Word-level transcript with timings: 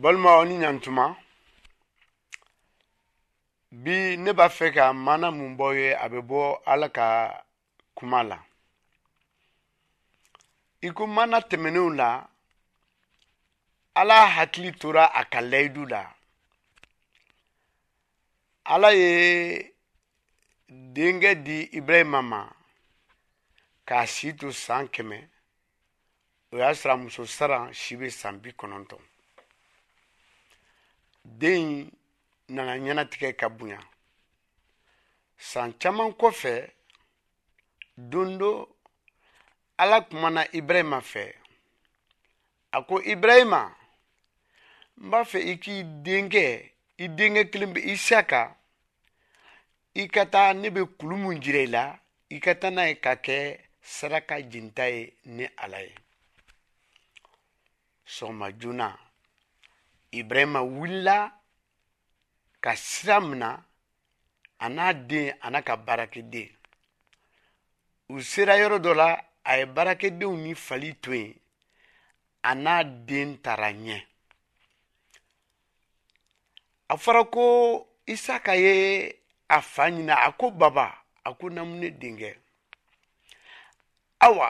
balimaw 0.00 0.40
ni 0.48 0.56
ɲantuma 0.62 1.04
bi 3.82 3.94
ne 4.24 4.30
b'a 4.38 4.46
fɛ 4.56 4.66
ka 4.76 4.84
mana 5.06 5.28
mun 5.38 5.52
bɔ 5.58 5.66
ye 5.78 5.88
a 5.94 6.06
bɛ 6.12 6.18
bɔ 6.28 6.40
ala 6.72 6.88
ka 6.96 7.06
kuma 7.96 8.22
la 8.28 8.38
i 10.80 10.88
ko 10.96 11.06
mana 11.06 11.38
tɛmɛnenw 11.50 11.94
la 11.98 12.08
ala 13.94 14.16
hakili 14.36 14.72
tora 14.78 15.06
a 15.20 15.24
ka 15.32 15.40
layidu 15.40 15.84
la 15.90 16.02
ala 18.64 18.92
ye 18.94 19.72
denkɛ 20.68 21.42
di 21.44 21.68
ibrahima 21.78 22.22
ma 22.22 22.40
k'a 23.86 24.06
si 24.06 24.34
to 24.36 24.52
san 24.52 24.88
kɛmɛ 24.88 25.18
o 26.52 26.56
y'a 26.56 26.70
sɔrɔ 26.72 26.92
a 26.92 26.96
muso 26.96 27.24
sara 27.26 27.70
si 27.74 27.96
bɛ 27.96 28.08
san 28.10 28.38
bi 28.40 28.50
kɔnɔntɔn 28.52 28.98
den 31.40 31.90
nana 32.54 32.72
ɲɛnatigɛ 32.84 33.28
ka 33.40 33.46
bonya 33.56 33.78
san 35.48 35.70
caman 35.80 36.10
kɔfɛ 36.20 36.54
don 38.10 38.30
ala 39.82 39.96
kumana 40.08 40.42
ibrahima 40.58 40.98
fɛ 41.10 41.24
a 42.70 42.78
ko 42.86 42.94
ibrahima 43.14 43.62
n 45.02 45.08
b'a 45.10 45.20
fɛ 45.30 45.38
i 45.52 45.54
k'i 45.62 45.74
denkɛ 46.04 46.44
i 47.04 47.06
denkɛ 47.16 47.42
kelen 47.50 47.74
bɛ 47.74 47.80
isaka 47.94 48.42
i 49.94 50.04
ka 50.14 50.24
taa 50.32 50.52
ne 50.54 50.68
bɛ 50.70 50.82
kulu 50.98 51.16
mu 51.22 51.30
jira 51.42 51.60
i 51.66 51.72
la 51.76 51.84
i 52.34 52.38
ka 52.44 52.52
taa 52.60 52.70
n'a 52.74 52.84
ye 52.88 52.94
ka 53.04 53.12
kɛ 53.24 53.38
saraka 53.92 54.34
jinta 54.50 54.84
ye 54.94 55.00
ni 55.34 55.44
ala 55.64 55.78
ye 55.86 55.94
sɔgɔma 58.14 58.46
joona 58.60 58.88
ibrahima 60.12 60.60
wulila 60.60 61.32
ka 62.60 62.76
sira 62.76 63.20
mina 63.20 63.64
a 64.58 64.66
n'a 64.68 64.92
den 65.08 65.32
a 65.40 65.50
n'a 65.50 65.60
ka 65.66 65.74
baarakɛden 65.86 66.48
u 68.12 68.20
sera 68.30 68.52
yɔrɔ 68.60 68.78
dɔ 68.84 68.92
la 69.00 69.08
a 69.44 69.52
ye 69.58 69.64
baarakɛdenw 69.74 70.36
ni 70.44 70.52
fali 70.66 70.90
to 71.02 71.12
yen 71.20 71.32
a 72.42 72.54
n'a 72.64 72.74
den 73.08 73.30
taara 73.44 73.68
ɲɛ 73.82 73.96
a 76.88 76.94
fɔra 77.04 77.22
ko 77.34 77.42
isaka 78.12 78.52
ye 78.62 78.74
a 79.48 79.58
fa 79.62 79.84
ɲina 79.94 80.14
a 80.26 80.30
ko 80.38 80.46
baba 80.50 80.86
a 81.28 81.34
ko 81.38 81.48
namu 81.50 81.74
ne 81.80 81.88
denkɛ 81.90 82.30
awa 84.26 84.46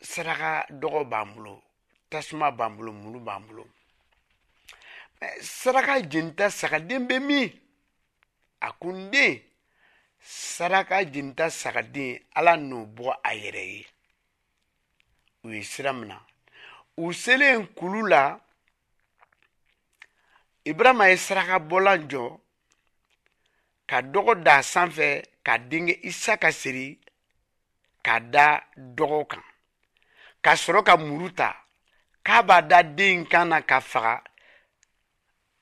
saraka 0.00 0.50
dɔgɔ 0.80 1.00
b'an 1.10 1.34
bolo 1.34 1.62
tasuma 2.10 2.50
b'an 2.54 2.70
bolo 2.76 2.92
muru 2.92 3.20
b'an 3.20 3.42
bolo 3.46 3.66
Eh, 5.20 5.28
saraka 5.40 5.94
jenita 6.12 6.46
sagaden 6.58 7.02
bɛ 7.08 7.16
min 7.28 7.48
a 8.60 8.68
ko 8.80 8.88
n 8.92 9.10
den 9.12 9.34
saraka 10.20 10.96
jenita 11.12 11.46
sagaden 11.60 12.20
ala 12.38 12.52
n'o 12.68 12.78
bɔ 12.96 13.06
a 13.24 13.30
yɛrɛ 13.40 13.62
ye 13.74 13.86
u 15.44 15.48
ye 15.56 15.62
sira 15.62 15.92
mina 15.94 16.18
u 16.98 17.04
selen 17.22 17.64
kulu 17.78 18.02
la 18.10 18.22
ibarama 20.68 21.08
ye 21.10 21.16
saraka 21.26 21.56
bɔlan 21.70 22.02
jɔ 22.10 22.36
ka 23.88 23.96
dɔgɔ 24.12 24.32
da 24.44 24.54
sanfɛ 24.72 25.08
ka 25.46 25.54
denkɛ 25.70 25.94
isaka 26.10 26.52
seri 26.52 27.00
ka 28.04 28.18
da 28.32 28.46
dɔgɔ 28.96 29.18
kan 29.30 29.44
ka 30.44 30.52
sɔrɔ 30.60 30.84
ka 30.86 30.96
muru 30.98 31.32
ta 31.34 31.48
k'a 32.24 32.42
b'a 32.46 32.60
da 32.68 32.82
den 32.82 33.24
kan 33.26 33.48
na 33.48 33.60
ka 33.64 33.80
faga 33.80 34.20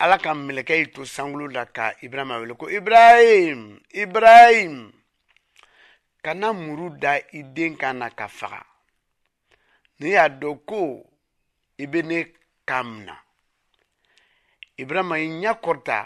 ala 0.02 0.16
ka 0.22 0.30
mɛlɛkɛ 0.34 0.74
y'i 0.80 0.86
to 0.94 1.02
sankolo 1.14 1.46
la 1.56 1.64
ka 1.76 1.84
ibrahima 2.06 2.36
wele 2.40 2.54
ko 2.60 2.66
ibrahim 2.78 3.60
ibrahim 4.04 4.76
kana 6.24 6.48
muru 6.62 6.86
da 7.02 7.12
i 7.38 7.40
den 7.56 7.72
kan 7.80 7.96
na 7.98 8.08
ka 8.18 8.26
faga 8.28 8.60
ne 9.98 10.06
y'a 10.16 10.26
dɔn 10.40 10.56
ko 10.68 10.82
i 11.82 11.84
bɛ 11.90 12.00
ne 12.08 12.18
kan 12.68 12.84
mina 12.92 13.16
ibrahima 14.82 15.16
i 15.26 15.28
ɲɛ 15.42 15.52
kɔrɔta 15.64 15.98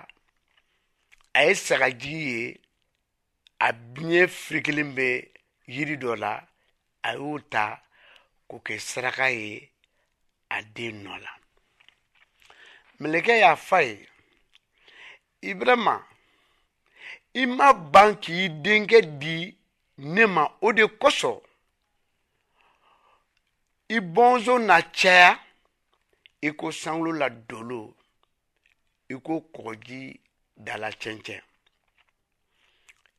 a 1.37 1.39
ye 1.47 1.53
sagaji 1.67 2.15
ye 2.29 2.41
a 3.67 3.69
biɲɛ 3.93 4.21
firikelen 4.41 4.91
bɛ 4.97 5.09
yiri 5.75 5.97
dɔ 6.03 6.13
la 6.23 6.33
a 7.09 7.11
y'o 7.19 7.39
ta 7.53 7.65
k'o 8.49 8.57
kɛ 8.67 8.75
saraka 8.89 9.27
ye 9.39 9.51
a 10.57 10.59
den 10.75 10.95
nɔ 11.05 11.15
la 11.25 11.31
meleke 13.01 13.33
y'a 13.43 13.57
fa 13.57 13.81
ye 13.83 14.09
ibirama 15.43 15.95
i 17.41 17.47
ma 17.47 17.73
ban 17.73 18.11
k'i 18.21 18.49
denkɛ 18.65 18.99
di 19.23 19.55
ne 19.99 20.27
ma 20.27 20.45
o 20.67 20.73
de 20.77 20.83
kosɔn 21.01 21.41
i 23.95 24.01
bɔnso 24.15 24.55
na 24.69 24.77
caya 24.97 25.31
i 26.43 26.49
ko 26.59 26.67
sankolo 26.81 27.13
la 27.21 27.29
dolo 27.49 27.81
i 29.09 29.15
ko 29.25 29.33
kɔgɔji 29.55 30.01
dala 30.65 30.89
cɛncɛn 31.01 31.41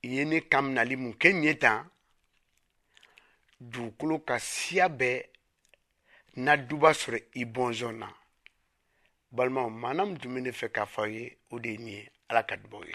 i 0.03 0.07
ye 0.16 0.23
ne 0.29 0.39
kaminali 0.51 0.95
mun 1.01 1.13
kɛ 1.22 1.29
nin 1.34 1.44
ye 1.44 1.53
tan 1.63 1.88
dugukolo 3.72 4.16
ka 4.28 4.35
siya 4.39 4.85
bɛɛ 5.00 5.19
na 6.44 6.53
duba 6.68 6.89
sɔrɔ 7.01 7.19
i 7.39 7.44
bɔnzɔn 7.53 7.95
na 8.03 8.07
Bolman, 9.38 9.67
mananm 9.81 10.09
jimene 10.22 10.51
fe 10.59 10.67
kafoye 10.75 11.23
ou 11.51 11.59
denye 11.63 12.00
alakadboye. 12.29 12.94